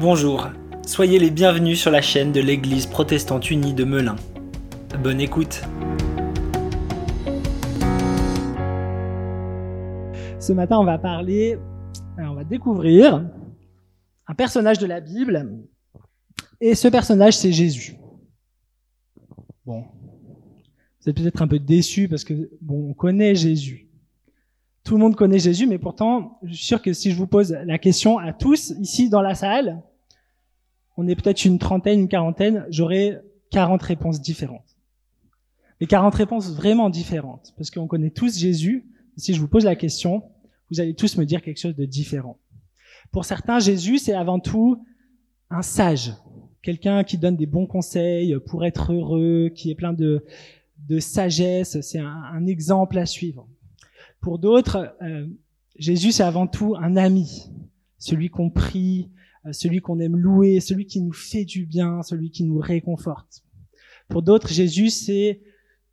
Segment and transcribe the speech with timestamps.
[0.00, 0.48] Bonjour,
[0.84, 4.16] soyez les bienvenus sur la chaîne de l'Église protestante unie de Melun.
[5.02, 5.62] Bonne écoute.
[10.40, 11.56] Ce matin, on va parler,
[12.18, 13.30] euh, on va découvrir
[14.26, 15.48] un personnage de la Bible.
[16.60, 17.96] Et ce personnage, c'est Jésus.
[19.64, 19.84] Bon,
[21.00, 23.88] vous êtes peut-être un peu déçus parce que, on connaît Jésus.
[24.84, 27.52] Tout le monde connaît Jésus, mais pourtant, je suis sûr que si je vous pose
[27.52, 29.80] la question à tous ici dans la salle,
[30.96, 33.18] on est peut-être une trentaine, une quarantaine, j'aurai
[33.50, 34.76] 40 réponses différentes.
[35.80, 38.86] Mais 40 réponses vraiment différentes, parce qu'on connaît tous Jésus.
[39.16, 40.22] Si je vous pose la question,
[40.70, 42.38] vous allez tous me dire quelque chose de différent.
[43.10, 44.84] Pour certains, Jésus, c'est avant tout
[45.50, 46.12] un sage,
[46.62, 50.24] quelqu'un qui donne des bons conseils pour être heureux, qui est plein de,
[50.98, 53.46] sagesse, c'est un, exemple à suivre.
[54.22, 55.26] Pour d'autres, euh,
[55.76, 57.50] Jésus, c'est avant tout un ami,
[57.98, 59.10] celui qu'on prie,
[59.46, 63.42] euh, celui qu'on aime louer, celui qui nous fait du bien, celui qui nous réconforte.
[64.08, 65.40] Pour d'autres, Jésus, c'est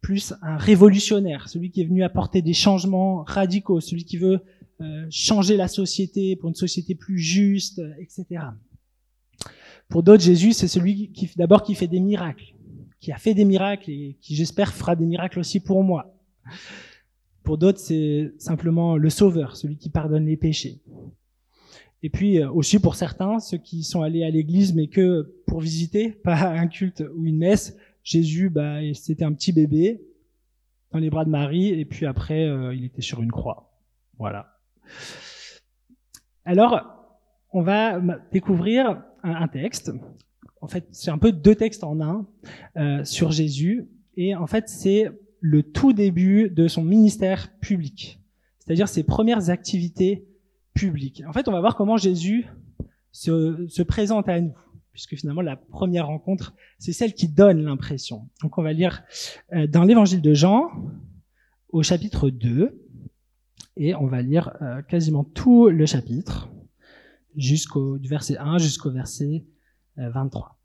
[0.01, 4.41] plus un révolutionnaire, celui qui est venu apporter des changements radicaux, celui qui veut
[4.79, 8.43] euh, changer la société pour une société plus juste, etc.
[9.89, 12.53] Pour d'autres, Jésus, c'est celui qui d'abord qui fait des miracles,
[12.99, 16.15] qui a fait des miracles et qui, j'espère, fera des miracles aussi pour moi.
[17.49, 20.83] Pour d'autres, c'est simplement le Sauveur, celui qui pardonne les péchés.
[22.03, 25.59] Et puis euh, aussi pour certains, ceux qui sont allés à l'église mais que pour
[25.59, 29.99] visiter, pas un culte ou une messe, Jésus, bah, c'était un petit bébé
[30.91, 33.73] dans les bras de Marie et puis après, euh, il était sur une croix.
[34.19, 34.59] Voilà.
[36.45, 36.85] Alors,
[37.51, 37.99] on va
[38.31, 39.91] découvrir un, texte.
[40.61, 42.27] En fait, c'est un peu deux textes en un
[42.77, 43.89] euh, sur Jésus.
[44.17, 45.09] Et en fait, c'est
[45.41, 48.19] le tout début de son ministère public,
[48.59, 50.27] c'est-à-dire ses premières activités
[50.73, 51.23] publiques.
[51.27, 52.47] En fait, on va voir comment Jésus
[53.11, 54.55] se, se présente à nous,
[54.91, 58.29] puisque finalement la première rencontre, c'est celle qui donne l'impression.
[58.41, 59.03] Donc on va lire
[59.53, 60.69] euh, dans l'évangile de Jean,
[61.69, 62.81] au chapitre 2,
[63.77, 66.49] et on va lire euh, quasiment tout le chapitre,
[67.35, 69.45] jusqu'au du verset 1 jusqu'au verset
[69.95, 70.57] 23.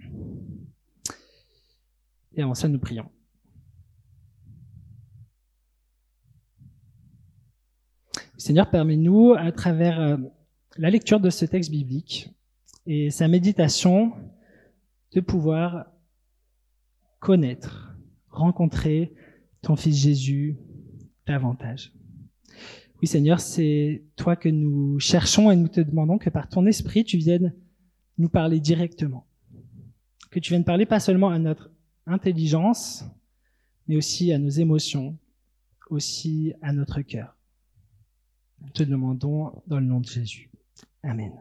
[0.00, 0.06] Euh,
[2.34, 3.10] et avant ça, nous prions.
[8.42, 10.16] Seigneur, permets-nous, à travers euh,
[10.76, 12.28] la lecture de ce texte biblique
[12.86, 14.14] et sa méditation,
[15.12, 15.86] de pouvoir
[17.20, 17.94] connaître,
[18.30, 19.14] rencontrer
[19.60, 20.56] ton Fils Jésus
[21.24, 21.92] davantage.
[23.00, 27.04] Oui, Seigneur, c'est toi que nous cherchons et nous te demandons que par ton esprit,
[27.04, 27.54] tu viennes
[28.18, 29.24] nous parler directement.
[30.32, 31.70] Que tu viennes parler pas seulement à notre
[32.06, 33.04] intelligence,
[33.86, 35.16] mais aussi à nos émotions,
[35.90, 37.36] aussi à notre cœur.
[38.62, 40.50] Nous te demandons dans le nom de Jésus.
[41.02, 41.32] Amen.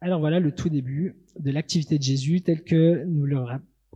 [0.00, 3.38] Alors voilà le tout début de l'activité de Jésus tel que nous le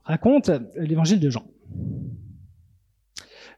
[0.05, 1.47] raconte l'évangile de Jean.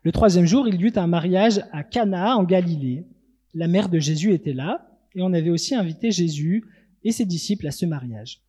[0.03, 3.07] Le troisième jour, il y eut un mariage à Cana en Galilée.
[3.55, 6.65] La mère de Jésus était là, et on avait aussi invité Jésus
[7.05, 8.43] et ses disciples à ce mariage.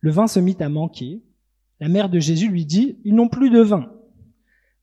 [0.00, 1.22] Le vin se mit à manquer.
[1.78, 3.92] La mère de Jésus lui dit, Ils n'ont plus de vin.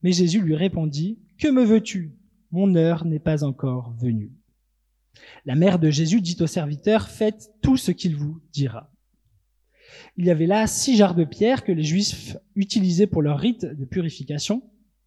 [0.02, 2.14] Mais Jésus lui répondit, Que me veux-tu?
[2.52, 4.32] Mon heure n'est pas encore venue.
[5.46, 8.92] La mère de Jésus dit au serviteur, Faites tout ce qu'il vous dira.
[10.18, 13.66] Il y avait là six jarres de pierre que les Juifs utilisaient pour leur rite
[13.66, 14.64] de purification.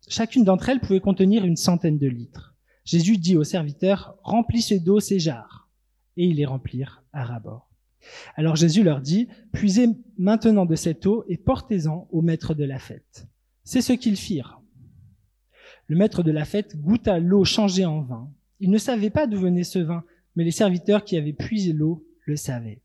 [0.07, 2.55] Chacune d'entre elles pouvait contenir une centaine de litres.
[2.85, 5.71] Jésus dit aux serviteurs, remplissez d'eau ces jarres.
[6.17, 7.71] Et ils les remplirent à rabord.
[8.37, 12.79] Alors Jésus leur dit, puisez maintenant de cette eau et portez-en au maître de la
[12.79, 13.27] fête.
[13.65, 14.58] C'est ce qu'ils firent.
[15.89, 18.31] Le maître de la fête goûta l'eau changée en vin.
[18.61, 20.05] Il ne savait pas d'où venait ce vin,
[20.37, 22.83] mais les serviteurs qui avaient puisé l'eau le savaient.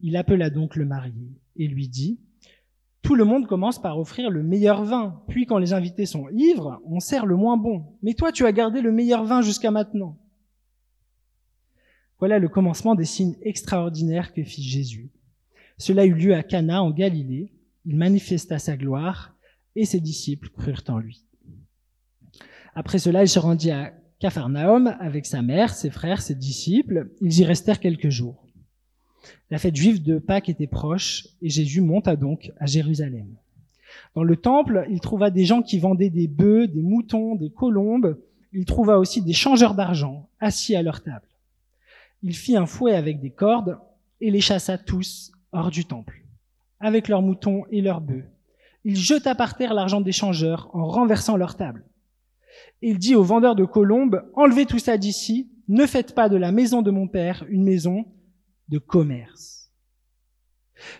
[0.00, 2.20] Il appela donc le marié et lui dit,
[3.00, 6.80] tout le monde commence par offrir le meilleur vin, puis quand les invités sont ivres,
[6.86, 7.84] on sert le moins bon.
[8.02, 10.18] Mais toi, tu as gardé le meilleur vin jusqu'à maintenant.
[12.18, 15.10] Voilà le commencement des signes extraordinaires que fit Jésus.
[15.78, 17.52] Cela eut lieu à Cana en Galilée.
[17.84, 19.36] Il manifesta sa gloire
[19.76, 21.26] et ses disciples crurent en lui.
[22.74, 27.10] Après cela, il se rendit à Capharnaüm avec sa mère, ses frères, ses disciples.
[27.20, 28.44] Ils y restèrent quelques jours.
[29.50, 33.36] La fête juive de Pâques était proche et Jésus monta donc à Jérusalem.
[34.14, 38.18] Dans le temple, il trouva des gens qui vendaient des bœufs, des moutons, des colombes.
[38.52, 41.28] Il trouva aussi des changeurs d'argent assis à leur table.
[42.22, 43.78] Il fit un fouet avec des cordes
[44.20, 46.24] et les chassa tous hors du temple,
[46.80, 48.24] avec leurs moutons et leurs bœufs.
[48.84, 51.84] Il jeta par terre l'argent des changeurs en renversant leur table.
[52.82, 56.52] Il dit aux vendeurs de colombes, enlevez tout ça d'ici, ne faites pas de la
[56.52, 58.04] maison de mon père une maison
[58.68, 59.72] de commerce.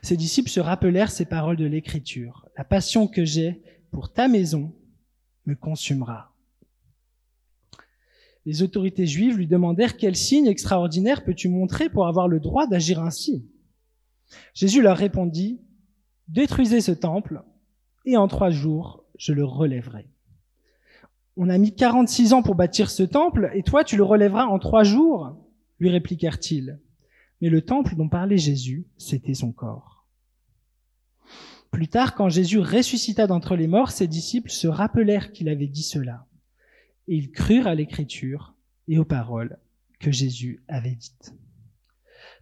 [0.03, 2.49] Ses disciples se rappelèrent ces paroles de l'écriture.
[2.56, 4.75] La passion que j'ai pour ta maison
[5.47, 6.33] me consumera.
[8.47, 13.00] Les autorités juives lui demandèrent quel signe extraordinaire peux-tu montrer pour avoir le droit d'agir
[13.00, 13.49] ainsi?
[14.55, 15.61] Jésus leur répondit,
[16.29, 17.43] détruisez ce temple
[18.05, 20.09] et en trois jours je le relèverai.
[21.37, 24.59] On a mis 46 ans pour bâtir ce temple et toi tu le relèveras en
[24.59, 25.37] trois jours
[25.81, 26.79] lui répliquèrent-ils.
[27.41, 30.07] Mais le temple dont parlait Jésus, c'était son corps.
[31.71, 35.83] Plus tard, quand Jésus ressuscita d'entre les morts, ses disciples se rappelèrent qu'il avait dit
[35.83, 36.27] cela
[37.09, 38.55] et ils crurent à l'écriture
[38.89, 39.59] et aux paroles
[39.99, 41.35] que Jésus avait dites.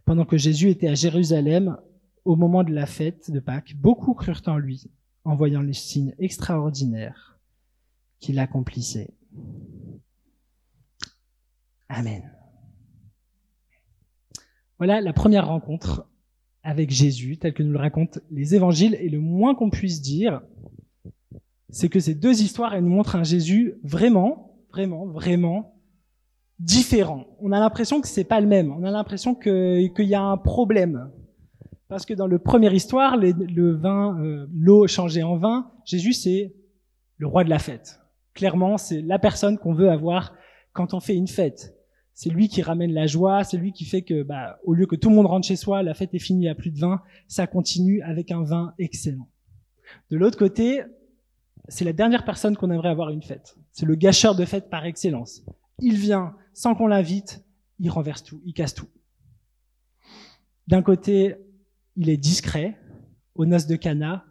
[0.05, 1.77] Pendant que Jésus était à Jérusalem,
[2.25, 4.89] au moment de la fête de Pâques, beaucoup crurent en lui,
[5.25, 7.32] en voyant les signes extraordinaires
[8.23, 9.13] qu'il accomplissait.
[11.89, 12.31] Amen.
[14.77, 16.07] Voilà la première rencontre
[16.63, 20.41] avec Jésus, telle que nous le racontent les évangiles, et le moins qu'on puisse dire,
[21.69, 25.75] c'est que ces deux histoires, elles nous montrent un Jésus vraiment vraiment, vraiment
[26.59, 27.27] différent.
[27.39, 28.71] On a l'impression que c'est pas le même.
[28.71, 31.11] On a l'impression qu'il y a un problème.
[31.89, 36.55] Parce que dans le première histoire, le vin, euh, l'eau changée en vin, Jésus c'est
[37.17, 38.02] le roi de la fête.
[38.33, 40.33] Clairement, c'est la personne qu'on veut avoir
[40.73, 41.75] quand on fait une fête.
[42.13, 44.95] C'est lui qui ramène la joie, c'est lui qui fait que, bah, au lieu que
[44.95, 47.47] tout le monde rentre chez soi, la fête est finie à plus de vin, ça
[47.47, 49.29] continue avec un vin excellent.
[50.11, 50.83] De l'autre côté,
[51.67, 53.55] c'est la dernière personne qu'on aimerait avoir une fête.
[53.71, 55.43] C'est le gâcheur de fête par excellence.
[55.79, 57.43] Il vient sans qu'on l'invite,
[57.79, 58.89] il renverse tout, il casse tout.
[60.67, 61.35] D'un côté,
[61.95, 62.77] il est discret,
[63.35, 64.25] aux noces de Cana.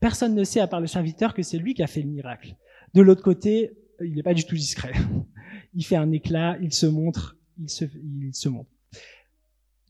[0.00, 2.56] Personne ne sait, à part le serviteur, que c'est lui qui a fait le miracle.
[2.94, 4.92] De l'autre côté, il n'est pas du tout discret.
[5.74, 8.70] Il fait un éclat, il se montre, il se, il montre.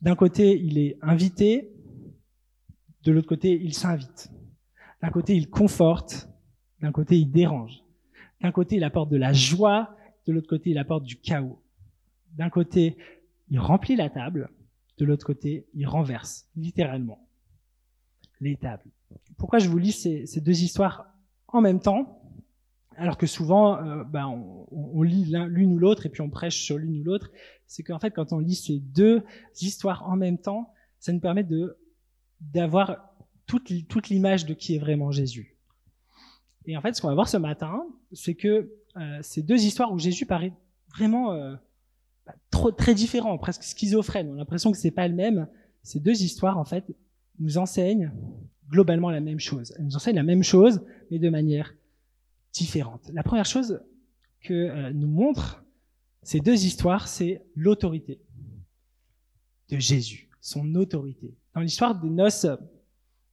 [0.03, 1.73] D'un côté, il est invité.
[3.03, 4.31] De l'autre côté, il s'invite.
[5.01, 6.29] D'un côté, il conforte.
[6.83, 7.83] D'un côté, il dérange.
[8.43, 11.63] D'un côté, il apporte de la joie, de l'autre côté, il apporte du chaos.
[12.33, 12.97] D'un côté,
[13.49, 14.51] il remplit la table,
[14.99, 17.27] de l'autre côté, il renverse, littéralement,
[18.41, 18.91] les tables.
[19.37, 21.07] Pourquoi je vous lis ces, deux histoires
[21.49, 22.20] en même temps?
[23.01, 24.27] Alors que souvent, euh, ben,
[24.71, 27.31] on, lit l'une ou l'autre et puis on prêche sur l'une ou l'autre,
[27.67, 29.23] c'est qu'en fait, quand on lit ces deux
[29.59, 31.79] histoires en même temps, ça nous permet de
[32.43, 33.15] d'avoir
[33.47, 35.57] toute, toute l'image de qui est vraiment Jésus.
[36.67, 39.93] Et en fait, ce qu'on va voir ce matin, c'est que euh, ces deux histoires
[39.93, 40.53] où Jésus paraît
[40.95, 41.55] vraiment euh,
[42.27, 45.49] bah, trop, très différent, presque schizophrène, on a l'impression que c'est pas le même.
[45.83, 46.85] Ces deux histoires, en fait,
[47.39, 48.13] nous enseignent
[48.69, 49.73] globalement la même chose.
[49.79, 51.75] Elles nous enseignent la même chose, mais de manière
[52.53, 53.11] différente.
[53.13, 53.81] La première chose
[54.41, 55.65] que euh, nous montrent
[56.23, 58.21] ces deux histoires, c'est l'autorité
[59.69, 61.35] de Jésus, son autorité.
[61.55, 62.47] Dans l'histoire des noces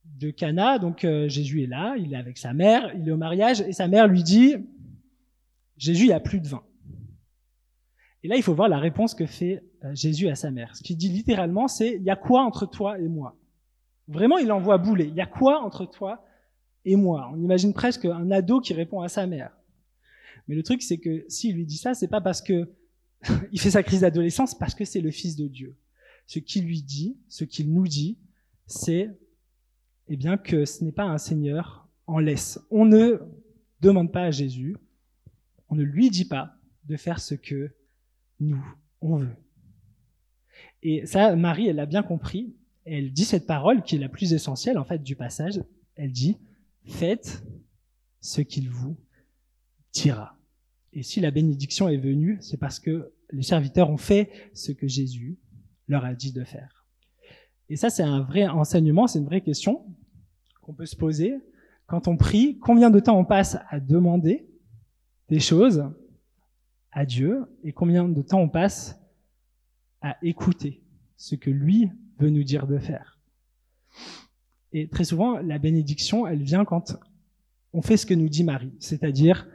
[0.06, 3.18] de Cana, donc euh, Jésus est là, il est avec sa mère, il est au
[3.18, 4.56] mariage, et sa mère lui dit,
[5.78, 6.64] Jésus, il a plus de vin.
[8.24, 10.76] Et là, il faut voir la réponse que fait euh, Jésus à sa mère.
[10.76, 13.36] Ce qu'il dit littéralement, c'est, il y a quoi entre toi et moi?
[14.08, 15.06] Vraiment, il envoie bouler.
[15.06, 16.26] Il y a quoi entre toi
[16.88, 19.52] et moi On imagine presque un ado qui répond à sa mère.
[20.48, 22.74] Mais le truc, c'est que s'il lui dit ça, c'est pas parce que
[23.52, 25.76] il fait sa crise d'adolescence, parce que c'est le Fils de Dieu.
[26.26, 28.18] Ce qu'il lui dit, ce qu'il nous dit,
[28.66, 29.10] c'est
[30.08, 32.60] eh bien que ce n'est pas un Seigneur en laisse.
[32.72, 33.20] On ne
[33.82, 34.78] demande pas à Jésus,
[35.70, 37.72] on ne lui dit pas de faire ce que
[38.40, 38.64] nous,
[39.02, 39.36] on veut.
[40.84, 42.56] Et ça, Marie, elle l'a bien compris.
[42.86, 45.62] Elle dit cette parole qui est la plus essentielle, en fait, du passage.
[45.96, 46.38] Elle dit,
[46.88, 47.44] faites
[48.22, 48.98] ce qu'il vous
[49.94, 50.38] dira.
[50.94, 54.88] Et si la bénédiction est venue, c'est parce que les serviteurs ont fait ce que
[54.88, 55.38] Jésus
[55.88, 56.86] leur a dit de faire.
[57.70, 59.86] Et ça, c'est un vrai enseignement, c'est une vraie question
[60.62, 61.36] qu'on peut se poser.
[61.86, 64.50] Quand on prie, combien de temps on passe à demander
[65.30, 65.84] des choses
[66.92, 69.00] à Dieu et combien de temps on passe
[70.02, 70.84] à écouter
[71.16, 71.90] ce que lui
[72.20, 73.17] veut nous dire de faire?
[74.74, 76.98] Et très souvent, la bénédiction, elle vient quand
[77.74, 79.48] on fait ce que nous dit Marie, c'est-à-dire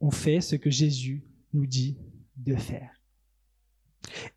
[0.00, 1.98] on fait ce que Jésus nous dit
[2.36, 2.90] de faire.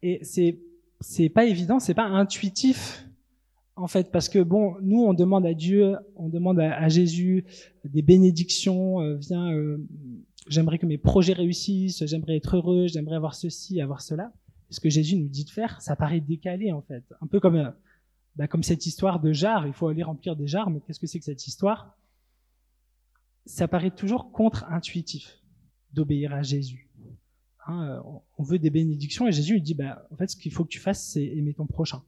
[0.02, 0.60] Et c'est
[1.00, 3.08] c'est pas évident, c'est pas intuitif
[3.76, 7.46] en fait, parce que bon, nous on demande à Dieu, on demande à, Jésus
[7.84, 9.78] des bénédictions, euh, viens, euh,
[10.48, 14.32] j'aimerais que mes projets réussissent, j'aimerais être heureux, j'aimerais avoir ceci, avoir cela.
[14.70, 17.56] Ce que Jésus nous dit de faire, ça paraît décalé en fait, un peu comme
[17.56, 17.72] euh,
[18.36, 21.08] bah, comme cette histoire de jarre, il faut aller remplir des jarres, mais qu'est-ce que
[21.08, 21.98] c'est que cette histoire?
[23.46, 25.40] Ça paraît toujours contre-intuitif
[25.94, 26.90] d'obéir à Jésus.
[27.68, 28.02] Hein,
[28.38, 30.70] on veut des bénédictions et Jésus il dit bah en fait ce qu'il faut que
[30.70, 32.02] tu fasses c'est aimer ton prochain.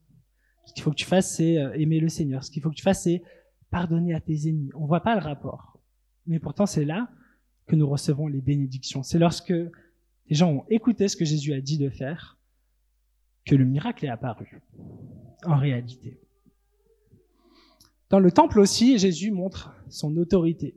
[0.65, 2.43] Ce qu'il faut que tu fasses c'est aimer le Seigneur.
[2.43, 3.21] Ce qu'il faut que tu fasses c'est
[3.69, 4.71] pardonner à tes ennemis.
[4.73, 5.79] On voit pas le rapport.
[6.25, 7.09] Mais pourtant c'est là
[7.67, 9.03] que nous recevons les bénédictions.
[9.03, 12.39] C'est lorsque les gens ont écouté ce que Jésus a dit de faire
[13.45, 14.61] que le miracle est apparu
[15.45, 16.19] en réalité.
[18.09, 20.75] Dans le temple aussi, Jésus montre son autorité.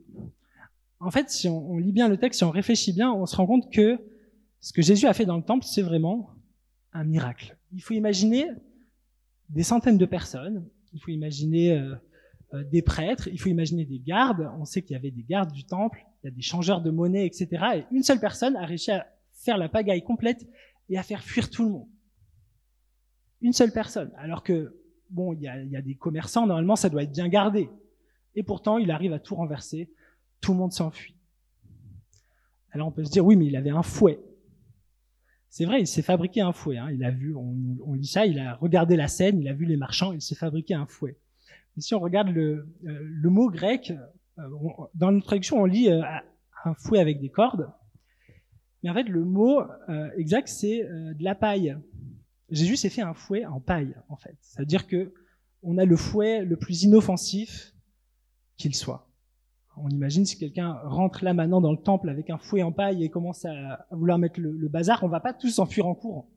[0.99, 3.45] En fait, si on, lit bien le texte, si on réfléchit bien, on se rend
[3.45, 3.99] compte que
[4.59, 6.31] ce que Jésus a fait dans le temple, c'est vraiment
[6.93, 7.55] un miracle.
[7.73, 8.47] Il faut imaginer
[9.49, 11.95] des centaines de personnes, il faut imaginer euh,
[12.53, 14.49] euh, des prêtres, il faut imaginer des gardes.
[14.59, 16.89] On sait qu'il y avait des gardes du temple, il y a des changeurs de
[16.89, 17.47] monnaie, etc.
[17.75, 20.47] Et une seule personne a réussi à faire la pagaille complète
[20.89, 21.87] et à faire fuir tout le monde.
[23.41, 24.11] Une seule personne.
[24.17, 24.75] Alors que,
[25.09, 27.69] bon, il y a, des commerçants, normalement, ça doit être bien gardé.
[28.35, 29.91] Et pourtant, il arrive à tout renverser.
[30.41, 31.15] Tout le monde s'enfuit.
[32.71, 34.19] Alors on peut se dire, oui, mais il avait un fouet.
[35.49, 36.77] C'est vrai, il s'est fabriqué un fouet.
[36.77, 36.91] Hein.
[36.91, 39.77] Il a vu, on, lit ça, il a regardé la scène, il a vu les
[39.77, 41.17] marchands, il s'est fabriqué un fouet.
[41.77, 43.93] Et si on regarde le, euh, mot grec,
[44.37, 44.43] euh,
[44.93, 46.01] dans notre on lit euh,
[46.65, 47.71] un fouet avec des cordes.
[48.83, 49.63] Mais en fait, le mot
[50.17, 51.75] exact, c'est de la paille.
[52.49, 54.37] Jésus s'est fait un fouet en paille, en fait.
[54.41, 55.13] C'est-à-dire que
[55.63, 57.73] on a le fouet le plus inoffensif
[58.57, 59.09] qu'il soit.
[59.75, 63.03] On imagine si quelqu'un rentre là maintenant dans le temple avec un fouet en paille
[63.03, 66.29] et commence à, vouloir mettre le, bazar, on va pas tous s'enfuir en courant.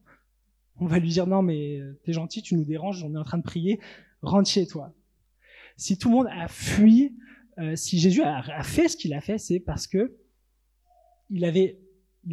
[0.76, 3.24] On va lui dire non mais euh, t'es gentil, tu nous déranges, on est en
[3.24, 3.80] train de prier,
[4.20, 4.94] rentre chez toi.
[5.76, 7.16] Si tout le monde a fui,
[7.58, 10.16] euh, si Jésus a, fait ce qu'il a fait, c'est parce que
[11.30, 11.80] il avait,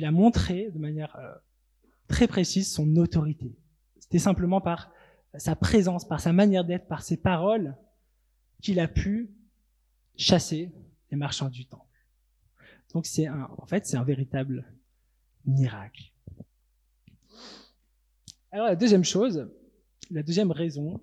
[0.01, 1.34] a montré de manière euh,
[2.07, 3.55] très précise son autorité.
[4.08, 4.90] C'était simplement par
[5.36, 7.76] sa présence, par sa manière d'être, par ses paroles,
[8.62, 9.30] qu'il a pu
[10.16, 10.72] chasser
[11.12, 11.84] les marchands du temple.
[12.94, 14.66] Donc c'est un, en fait, c'est un véritable
[15.46, 16.14] miracle.
[18.52, 19.50] Alors la deuxième chose,
[20.10, 21.02] la deuxième raison,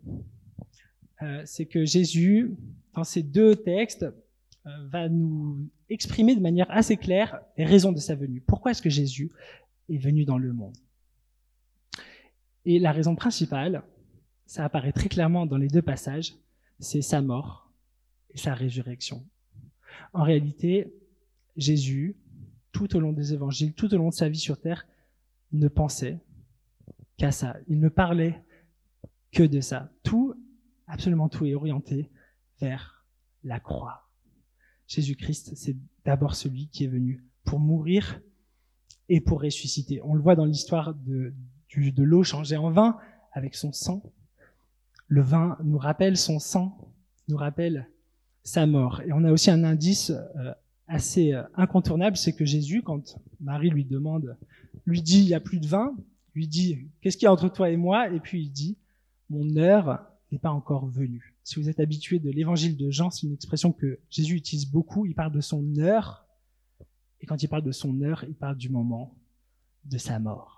[1.21, 2.57] euh, c'est que Jésus,
[2.95, 4.05] dans ces deux textes,
[4.67, 8.41] euh, va nous exprimer de manière assez claire les raisons de sa venue.
[8.41, 9.31] Pourquoi est-ce que Jésus
[9.91, 10.77] est venu dans le monde?
[12.65, 13.83] Et la raison principale,
[14.47, 16.35] ça apparaît très clairement dans les deux passages,
[16.79, 17.71] c'est sa mort
[18.31, 19.27] et sa résurrection.
[20.13, 20.93] En réalité,
[21.57, 22.17] Jésus,
[22.73, 24.87] tout au long des évangiles, tout au long de sa vie sur terre,
[25.53, 26.19] ne pensait
[27.17, 27.57] qu'à ça.
[27.69, 28.43] Il ne parlait
[29.33, 29.93] que de ça.
[30.03, 30.35] Tout,
[30.87, 32.11] absolument tout est orienté
[32.61, 33.07] vers
[33.45, 34.09] la croix.
[34.87, 38.21] Jésus-Christ, c'est d'abord celui qui est venu pour mourir
[39.09, 40.01] et pour ressusciter.
[40.03, 41.35] On le voit dans l'histoire de,
[41.79, 42.97] de l'eau changée en vin
[43.33, 44.03] avec son sang.
[45.09, 46.79] Le vin nous rappelle son sang,
[47.29, 47.89] nous rappelle
[48.43, 49.01] sa mort.
[49.03, 50.53] Et on a aussi un indice euh,
[50.87, 54.37] assez euh, incontournable, c'est que Jésus, quand Marie lui demande,
[54.87, 55.95] lui dit, il y a plus de vin,
[56.35, 58.11] lui dit, qu'est-ce qu'il y a entre toi et moi?
[58.11, 58.77] Et puis il dit,
[59.31, 61.35] mon heure n'est pas encore venue.
[61.43, 65.07] Si vous êtes habitué de l'évangile de Jean, c'est une expression que Jésus utilise beaucoup.
[65.07, 66.27] Il parle de son heure.
[67.21, 69.15] Et quand il parle de son heure, il parle du moment
[69.85, 70.54] de sa mort.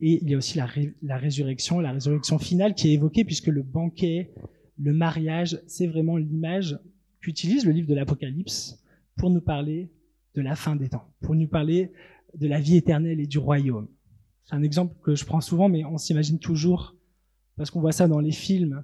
[0.00, 3.62] Et il y a aussi la, résurrection, la résurrection finale qui est évoquée puisque le
[3.62, 4.32] banquet
[4.80, 6.78] le mariage, c'est vraiment l'image
[7.20, 8.82] qu'utilise le livre de l'Apocalypse
[9.16, 9.90] pour nous parler
[10.34, 11.92] de la fin des temps, pour nous parler
[12.34, 13.88] de la vie éternelle et du royaume.
[14.44, 16.96] C'est un exemple que je prends souvent, mais on s'imagine toujours,
[17.56, 18.82] parce qu'on voit ça dans les films,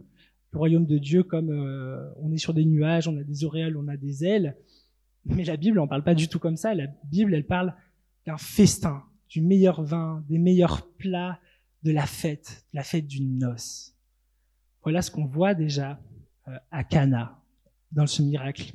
[0.53, 3.77] le royaume de Dieu comme euh, on est sur des nuages, on a des auréoles,
[3.77, 4.57] on a des ailes.
[5.25, 6.75] Mais la Bible, on parle pas du tout comme ça.
[6.75, 7.75] La Bible, elle parle
[8.27, 11.39] d'un festin, du meilleur vin, des meilleurs plats,
[11.83, 13.95] de la fête, la fête d'une noce.
[14.83, 16.01] Voilà ce qu'on voit déjà
[16.49, 17.41] euh, à Cana,
[17.93, 18.75] dans ce miracle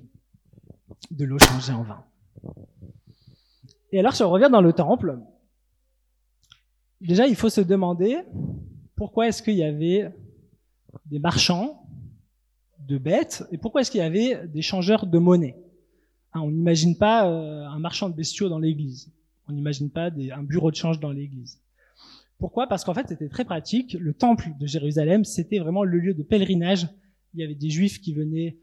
[1.10, 2.06] de l'eau changée en vin.
[3.92, 5.20] Et alors, si on revient dans le temple,
[7.02, 8.20] déjà, il faut se demander
[8.96, 10.14] pourquoi est-ce qu'il y avait
[11.06, 11.86] des marchands
[12.80, 15.58] de bêtes et pourquoi est-ce qu'il y avait des changeurs de monnaie.
[16.34, 19.12] Hein, on n'imagine pas euh, un marchand de bestiaux dans l'église.
[19.52, 21.60] On n'imagine pas un bureau de change dans l'église.
[22.38, 22.68] Pourquoi?
[22.68, 23.94] Parce qu'en fait, c'était très pratique.
[24.00, 26.88] Le temple de Jérusalem, c'était vraiment le lieu de pèlerinage.
[27.34, 28.58] Il y avait des juifs qui venaient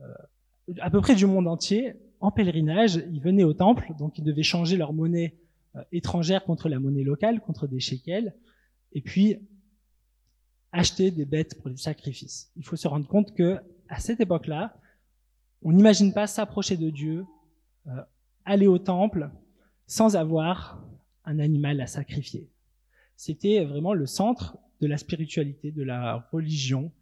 [0.00, 3.02] euh, à peu près du monde entier en pèlerinage.
[3.12, 5.34] Ils venaient au temple, donc ils devaient changer leur monnaie
[5.76, 8.34] euh, étrangère contre la monnaie locale, contre des shekels,
[8.92, 9.36] et puis
[10.72, 12.52] acheter des bêtes pour les sacrifices.
[12.56, 14.76] Il faut se rendre compte que à cette époque-là,
[15.62, 17.24] on n'imagine pas s'approcher de Dieu,
[17.88, 18.02] euh,
[18.44, 19.30] aller au temple
[19.88, 20.80] sans avoir
[21.24, 22.48] un animal à sacrifier
[23.18, 26.92] c'était vraiment le centre de la spiritualité, de la religion,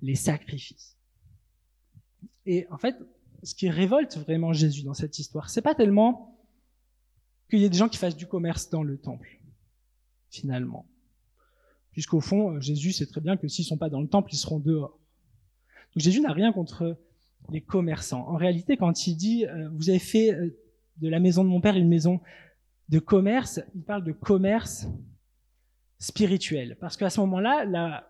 [0.00, 0.96] les sacrifices.
[2.46, 2.94] Et en fait,
[3.42, 6.38] ce qui révolte vraiment Jésus dans cette histoire, c'est pas tellement
[7.50, 9.40] qu'il y ait des gens qui fassent du commerce dans le temple,
[10.30, 10.86] finalement.
[11.90, 14.60] Puisqu'au fond, Jésus sait très bien que s'ils sont pas dans le temple, ils seront
[14.60, 14.96] dehors.
[15.94, 16.96] Donc Jésus n'a rien contre
[17.50, 18.28] les commerçants.
[18.28, 20.56] En réalité, quand il dit euh, vous avez fait euh,
[20.98, 22.20] de la maison de mon père une maison
[22.88, 24.86] de commerce, il parle de commerce
[25.98, 26.76] spirituel.
[26.80, 28.08] Parce qu'à ce moment-là, la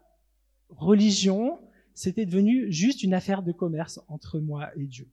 [0.69, 1.61] religion,
[1.95, 5.09] c'était devenu juste une affaire de commerce entre moi et Dieu.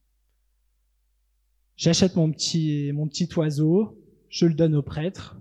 [1.75, 3.97] J'achète mon petit, mon petit oiseau,
[4.29, 5.39] je le donne au prêtre,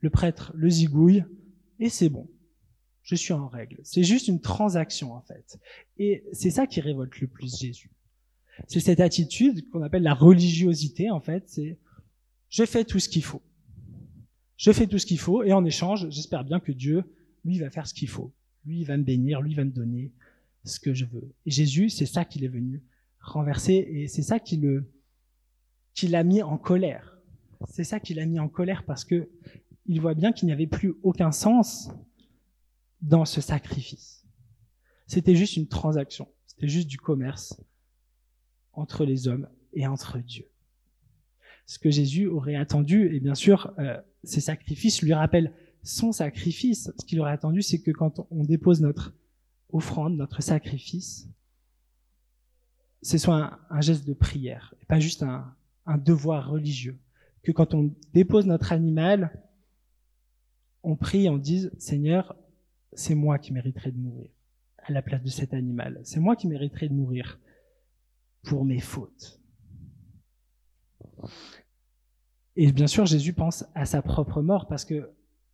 [0.00, 1.24] le prêtre le zigouille,
[1.78, 2.28] et c'est bon.
[3.02, 3.80] Je suis en règle.
[3.84, 5.58] C'est juste une transaction, en fait.
[5.96, 7.90] Et c'est ça qui révolte le plus Jésus.
[8.66, 11.44] C'est cette attitude qu'on appelle la religiosité, en fait.
[11.46, 11.78] C'est,
[12.48, 13.42] je fais tout ce qu'il faut.
[14.56, 17.04] Je fais tout ce qu'il faut, et en échange, j'espère bien que Dieu,
[17.44, 18.34] lui, va faire ce qu'il faut.
[18.64, 20.12] Lui, il va me bénir, lui, il va me donner
[20.64, 21.32] ce que je veux.
[21.46, 22.82] Et Jésus, c'est ça qu'il est venu
[23.20, 24.90] renverser, et c'est ça qui le,
[25.94, 27.18] qui l'a mis en colère.
[27.68, 29.28] C'est ça qui l'a mis en colère parce que
[29.86, 31.90] il voit bien qu'il n'y avait plus aucun sens
[33.00, 34.24] dans ce sacrifice.
[35.06, 36.28] C'était juste une transaction.
[36.46, 37.60] C'était juste du commerce
[38.78, 40.46] entre les hommes et entre Dieu.
[41.66, 46.90] Ce que Jésus aurait attendu, et bien sûr, euh, ces sacrifices lui rappellent son sacrifice.
[46.98, 49.14] Ce qu'il aurait attendu, c'est que quand on dépose notre
[49.70, 51.28] offrande, notre sacrifice,
[53.02, 55.54] ce soit un, geste de prière, et pas juste un,
[55.86, 56.98] un devoir religieux.
[57.42, 59.44] Que quand on dépose notre animal,
[60.82, 62.34] on prie, on dise, Seigneur,
[62.92, 64.30] c'est moi qui mériterais de mourir
[64.78, 66.00] à la place de cet animal.
[66.02, 67.38] C'est moi qui mériterais de mourir
[68.48, 69.40] pour mes fautes.
[72.56, 75.10] Et bien sûr, Jésus pense à sa propre mort parce que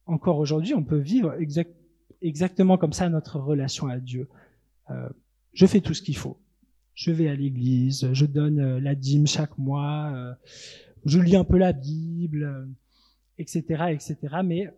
[0.06, 1.34] encore aujourd'hui, on peut vivre
[2.22, 4.28] exactement comme ça notre relation à Dieu.
[4.90, 5.08] Euh,
[5.54, 6.40] je fais tout ce qu'il faut.
[6.94, 10.32] Je vais à l'église, je donne euh, la dîme chaque mois, euh,
[11.04, 12.68] je lis un peu la Bible,
[13.38, 14.16] etc., etc.
[14.44, 14.72] Mais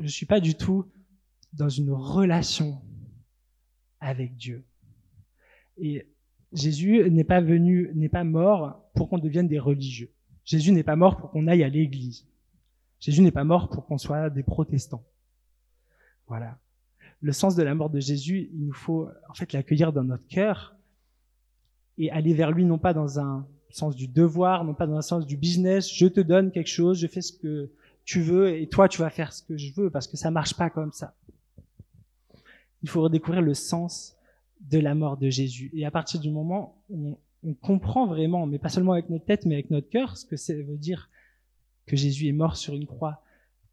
[0.00, 0.84] je suis pas du tout
[1.52, 2.82] dans une relation
[4.00, 4.64] avec Dieu.
[5.78, 6.09] Et
[6.52, 10.10] Jésus n'est pas venu, n'est pas mort pour qu'on devienne des religieux.
[10.44, 12.26] Jésus n'est pas mort pour qu'on aille à l'église.
[12.98, 15.04] Jésus n'est pas mort pour qu'on soit des protestants.
[16.26, 16.58] Voilà.
[17.20, 20.26] Le sens de la mort de Jésus, il nous faut en fait l'accueillir dans notre
[20.26, 20.74] cœur
[21.98, 25.02] et aller vers lui non pas dans un sens du devoir, non pas dans un
[25.02, 27.70] sens du business, je te donne quelque chose, je fais ce que
[28.04, 30.54] tu veux et toi tu vas faire ce que je veux parce que ça marche
[30.56, 31.14] pas comme ça.
[32.82, 34.16] Il faut redécouvrir le sens
[34.60, 35.70] de la mort de Jésus.
[35.74, 39.46] Et à partir du moment où on, comprend vraiment, mais pas seulement avec notre tête,
[39.46, 41.08] mais avec notre cœur, ce que ça veut dire
[41.86, 43.22] que Jésus est mort sur une croix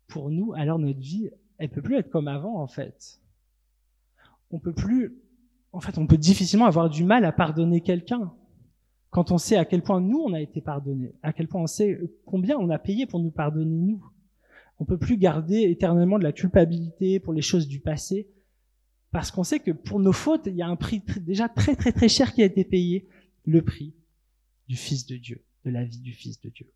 [0.08, 3.20] pour nous, alors notre vie, elle peut plus être comme avant, en fait.
[4.52, 5.18] On peut plus,
[5.74, 8.32] en fait, on peut difficilement avoir du mal à pardonner quelqu'un.
[9.10, 11.68] Quand on sait à quel point nous, on a été pardonnés, à quel point on
[11.68, 14.02] sait combien on a payé pour nous pardonner nous.
[14.80, 18.30] On peut plus garder éternellement de la culpabilité pour les choses du passé,
[19.18, 21.92] parce qu'on sait que pour nos fautes, il y a un prix déjà très très
[21.92, 23.08] très cher qui a été payé,
[23.46, 23.96] le prix
[24.68, 26.72] du Fils de Dieu, de la vie du Fils de Dieu.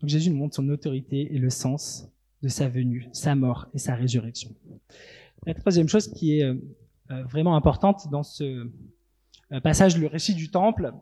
[0.00, 2.08] Donc Jésus nous montre son autorité et le sens
[2.40, 4.56] de sa venue, sa mort et sa résurrection.
[5.44, 6.54] La troisième chose qui est euh,
[7.10, 8.44] euh, vraiment importante dans ce
[9.52, 10.94] euh, passage, le récit du temple,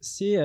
[0.00, 0.36] c'est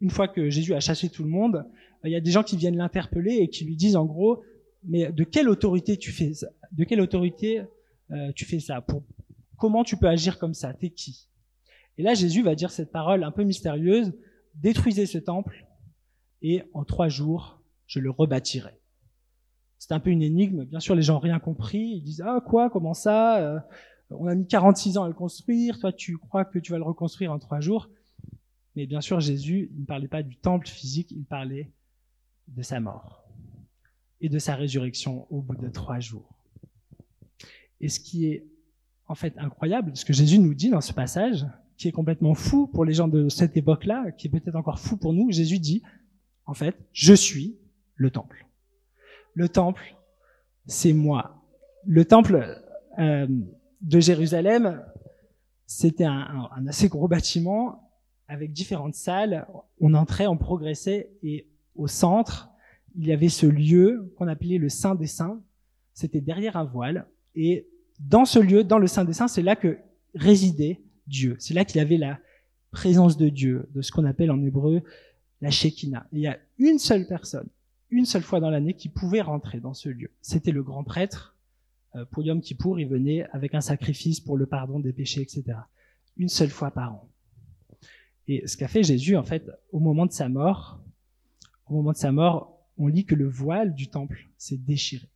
[0.00, 1.64] une fois que Jésus a chassé tout le monde,
[2.02, 4.42] il y a des gens qui viennent l'interpeller et qui lui disent en gros,
[4.88, 7.62] mais de quelle autorité tu fais ça De quelle autorité
[8.10, 8.80] euh, tu fais ça?
[8.80, 9.02] Pour
[9.56, 10.72] comment tu peux agir comme ça?
[10.72, 11.28] T'es qui?
[11.98, 14.12] Et là, Jésus va dire cette parole un peu mystérieuse
[14.56, 15.66] détruisez ce temple
[16.42, 18.80] et en trois jours, je le rebâtirai.
[19.78, 20.64] C'est un peu une énigme.
[20.64, 21.96] Bien sûr, les gens n'ont rien compris.
[21.96, 22.70] Ils disent ah quoi?
[22.70, 23.38] Comment ça?
[23.38, 23.60] Euh,
[24.10, 25.78] On a mis 46 ans à le construire.
[25.78, 27.90] Toi, tu crois que tu vas le reconstruire en trois jours?
[28.74, 31.10] Mais bien sûr, Jésus, ne parlait pas du temple physique.
[31.12, 31.72] Il parlait
[32.48, 33.25] de sa mort
[34.20, 36.36] et de sa résurrection au bout de trois jours.
[37.80, 38.46] Et ce qui est
[39.08, 42.66] en fait incroyable, ce que Jésus nous dit dans ce passage, qui est complètement fou
[42.66, 45.82] pour les gens de cette époque-là, qui est peut-être encore fou pour nous, Jésus dit,
[46.46, 47.58] en fait, je suis
[47.94, 48.46] le temple.
[49.34, 49.94] Le temple,
[50.66, 51.42] c'est moi.
[51.84, 52.62] Le temple
[52.98, 53.26] euh,
[53.82, 54.82] de Jérusalem,
[55.66, 57.92] c'était un, un, assez gros bâtiment
[58.28, 59.46] avec différentes salles.
[59.80, 62.48] On entrait, on progressait, et au centre,
[62.96, 65.42] il y avait ce lieu qu'on appelait le Saint des Saints.
[65.92, 67.06] C'était derrière un voile.
[67.34, 67.68] Et
[68.00, 69.78] dans ce lieu, dans le Saint des Saints, c'est là que
[70.14, 71.36] résidait Dieu.
[71.38, 72.18] C'est là qu'il avait la
[72.70, 74.82] présence de Dieu, de ce qu'on appelle en hébreu
[75.42, 76.06] la Shekinah.
[76.12, 77.48] il y a une seule personne,
[77.90, 80.10] une seule fois dans l'année qui pouvait rentrer dans ce lieu.
[80.22, 81.36] C'était le grand prêtre.
[81.94, 85.44] Euh, pour Yom Kippour, il venait avec un sacrifice pour le pardon des péchés, etc.
[86.16, 87.08] Une seule fois par an.
[88.28, 90.80] Et ce qu'a fait Jésus, en fait, au moment de sa mort,
[91.68, 95.08] au moment de sa mort, on lit que le voile du temple s'est déchiré.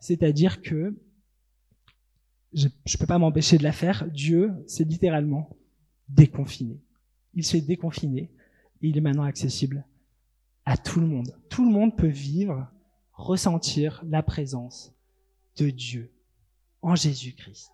[0.00, 0.94] C'est-à-dire que
[2.52, 4.08] je ne peux pas m'empêcher de la faire.
[4.10, 5.56] Dieu s'est littéralement
[6.08, 6.80] déconfiné.
[7.34, 8.30] Il s'est déconfiné
[8.80, 9.84] et il est maintenant accessible
[10.64, 11.36] à tout le monde.
[11.48, 12.68] Tout le monde peut vivre,
[13.12, 14.92] ressentir la présence
[15.56, 16.12] de Dieu
[16.82, 17.70] en Jésus-Christ.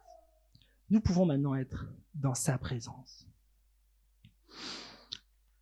[0.90, 3.26] Nous pouvons maintenant être dans sa présence.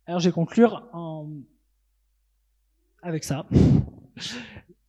[0.05, 1.29] Alors je vais conclure en...
[3.01, 3.47] avec ça.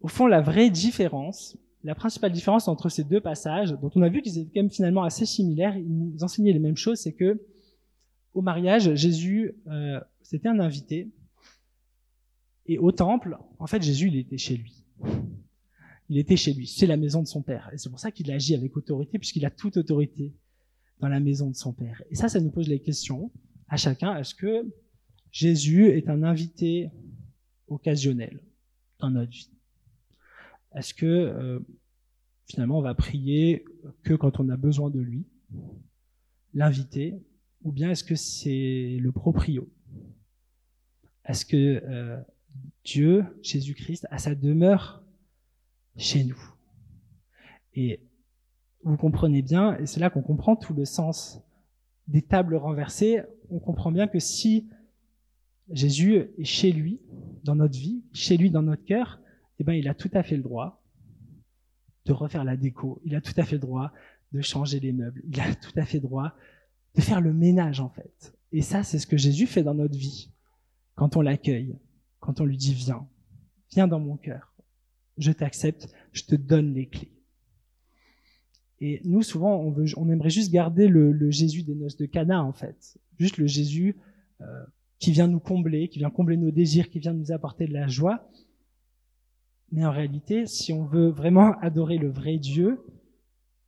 [0.01, 4.09] Au fond, la vraie différence, la principale différence entre ces deux passages, dont on a
[4.09, 7.13] vu qu'ils étaient quand même finalement assez similaires, ils nous enseignaient les mêmes choses, c'est
[7.13, 7.41] que
[8.35, 11.11] au mariage, Jésus, euh, c'était un invité,
[12.67, 14.85] et au temple, en fait, Jésus, il était chez lui.
[16.09, 16.67] Il était chez lui.
[16.67, 17.71] C'est la maison de son père.
[17.73, 20.33] Et c'est pour ça qu'il agit avec autorité, puisqu'il a toute autorité
[21.01, 22.03] dans la maison de son père.
[22.11, 23.31] Et ça, ça nous pose les questions
[23.69, 24.17] à chacun.
[24.17, 24.67] Est-ce que
[25.31, 26.91] Jésus est un invité
[27.73, 28.41] occasionnel
[28.99, 29.51] dans notre vie.
[30.75, 31.61] Est-ce que euh,
[32.47, 33.65] finalement on va prier
[34.03, 35.27] que quand on a besoin de lui,
[36.55, 37.23] l'invité,
[37.63, 39.71] ou bien est-ce que c'est le proprio?
[41.25, 42.21] Est-ce que euh,
[42.85, 45.05] Dieu, Jésus-Christ, a sa demeure
[45.97, 46.41] chez nous?
[47.75, 48.01] Et
[48.83, 51.41] vous comprenez bien, et c'est là qu'on comprend tout le sens
[52.09, 54.69] des tables renversées, on comprend bien que si
[55.71, 57.01] Jésus est chez lui,
[57.45, 59.21] dans notre vie, chez lui, dans notre cœur,
[59.59, 60.83] eh ben, il a tout à fait le droit
[62.05, 63.93] de refaire la déco, il a tout à fait le droit
[64.33, 66.35] de changer les meubles, il a tout à fait le droit
[66.95, 68.35] de faire le ménage, en fait.
[68.51, 70.31] Et ça, c'est ce que Jésus fait dans notre vie,
[70.95, 71.79] quand on l'accueille,
[72.21, 73.07] quand on lui dit viens,
[73.71, 74.55] viens dans mon cœur,
[75.17, 77.13] je t'accepte, je te donne les clés.
[78.81, 82.43] Et nous, souvent, on, veut, on aimerait juste garder le, Jésus des noces de Cana,
[82.43, 82.99] en fait.
[83.17, 83.97] Juste le Jésus
[84.41, 84.65] euh,
[85.03, 87.89] qui vient nous combler, qui vient combler nos désirs, qui vient nous apporter de la
[87.89, 88.31] joie.
[89.73, 92.81] Mais en réalité, si on veut vraiment adorer le vrai Dieu,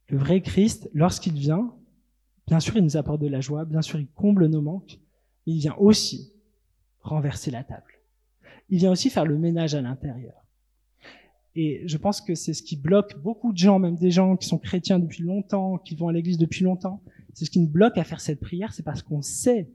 [0.07, 1.75] le vrai Christ, lorsqu'il vient,
[2.47, 5.01] bien sûr, il nous apporte de la joie, bien sûr, il comble nos manques,
[5.45, 6.33] mais il vient aussi
[7.01, 8.01] renverser la table.
[8.69, 10.47] Il vient aussi faire le ménage à l'intérieur.
[11.57, 14.47] Et je pense que c'est ce qui bloque beaucoup de gens, même des gens qui
[14.47, 17.03] sont chrétiens depuis longtemps, qui vont à l'église depuis longtemps.
[17.33, 19.69] C'est ce qui nous bloque à faire cette prière, c'est parce qu'on sait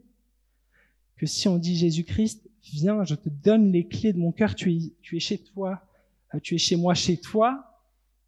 [1.20, 4.72] que si on dit Jésus-Christ, viens, je te donne les clés de mon cœur, tu
[4.72, 5.82] es, chez toi,
[6.34, 7.62] euh, tu es chez moi, chez toi,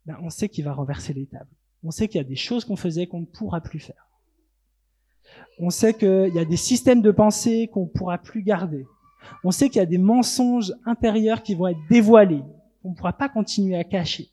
[0.04, 1.48] ben on sait qu'il va renverser les tables.
[1.82, 4.10] On sait qu'il y a des choses qu'on faisait qu'on ne pourra plus faire.
[5.58, 8.84] On sait qu'il y a des systèmes de pensée qu'on ne pourra plus garder.
[9.42, 12.42] On sait qu'il y a des mensonges intérieurs qui vont être dévoilés,
[12.84, 14.28] on ne pourra pas continuer à cacher.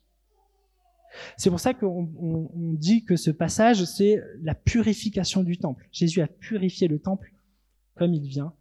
[1.38, 5.88] C'est pour ça qu'on dit que ce passage, c'est la purification du temple.
[5.92, 7.32] Jésus a purifié le temple
[8.00, 8.54] comme il vient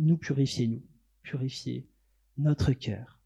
[0.00, 0.82] nous purifier, nous,
[1.22, 1.86] purifier
[2.38, 3.20] notre cœur,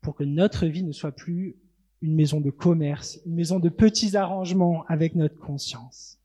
[0.00, 1.54] pour que notre vie ne soit plus
[2.02, 6.18] une maison de commerce, une maison de petits arrangements avec notre conscience.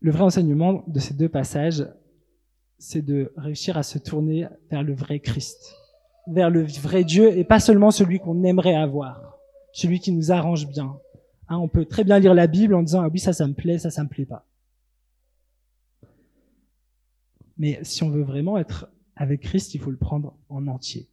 [0.00, 1.86] Le vrai enseignement de ces deux passages,
[2.78, 5.76] c'est de réussir à se tourner vers le vrai Christ,
[6.26, 9.38] vers le vrai Dieu et pas seulement celui qu'on aimerait avoir,
[9.74, 10.98] celui qui nous arrange bien.
[11.50, 13.54] Hein, on peut très bien lire la Bible en disant ah oui ça ça me
[13.54, 14.46] plaît, ça ça me plaît pas.
[17.58, 21.10] Mais si on veut vraiment être avec Christ, il faut le prendre en entier.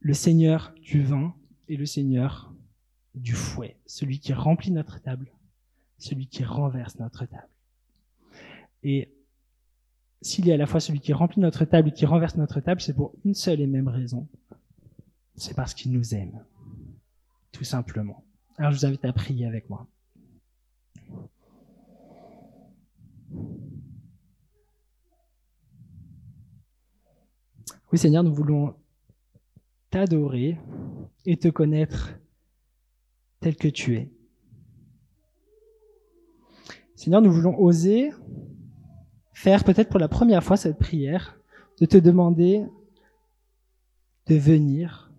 [0.00, 1.34] Le Seigneur du vin
[1.68, 2.52] et le Seigneur
[3.14, 5.32] du fouet, celui qui remplit notre table,
[5.98, 7.48] celui qui renverse notre table.
[8.82, 9.10] Et
[10.20, 12.82] s'il est à la fois celui qui remplit notre table et qui renverse notre table,
[12.82, 14.28] c'est pour une seule et même raison.
[15.36, 16.44] C'est parce qu'il nous aime.
[17.50, 18.25] Tout simplement.
[18.58, 19.86] Alors je vous invite à prier avec moi.
[27.92, 28.74] Oui Seigneur, nous voulons
[29.90, 30.58] t'adorer
[31.24, 32.18] et te connaître
[33.40, 34.10] tel que tu es.
[36.94, 38.10] Seigneur, nous voulons oser
[39.34, 41.38] faire peut-être pour la première fois cette prière,
[41.78, 42.64] de te demander
[44.26, 45.12] de venir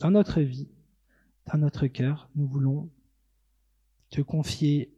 [0.00, 0.68] dans notre vie,
[1.52, 2.30] dans notre cœur.
[2.34, 2.90] Nous voulons
[4.10, 4.94] te confier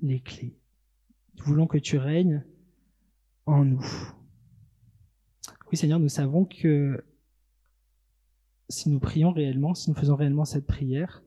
[0.00, 0.56] les clés.
[1.36, 2.44] Nous voulons que tu règnes
[3.46, 3.84] en nous.
[5.70, 7.04] Oui Seigneur, nous savons que
[8.68, 11.22] si nous prions réellement, si nous faisons réellement cette prière,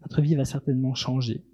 [0.00, 1.44] notre vie va certainement changer.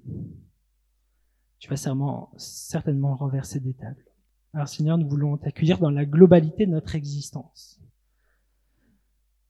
[1.58, 4.04] Tu vas certainement, renverser des tables.
[4.52, 7.80] Alors Seigneur, nous voulons t'accueillir dans la globalité de notre existence.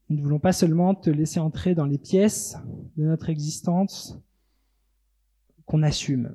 [0.09, 2.57] Nous ne voulons pas seulement te laisser entrer dans les pièces
[2.97, 4.19] de notre existence
[5.65, 6.35] qu'on assume.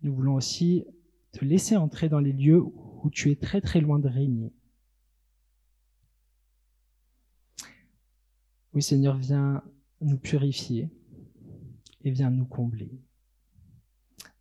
[0.00, 0.84] nous voulons aussi
[1.32, 4.52] te laisser entrer dans les lieux où tu es très très loin de régner.
[8.72, 9.62] Oui Seigneur, viens
[10.00, 10.88] nous purifier
[12.02, 12.90] et viens nous combler.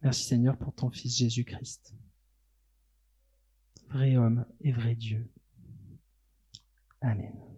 [0.02, 1.94] Merci Seigneur pour ton Fils Jésus-Christ,
[3.90, 5.30] vrai homme et vrai Dieu.
[7.04, 7.51] Amen.